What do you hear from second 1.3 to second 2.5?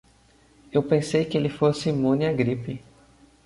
ele fosse imune à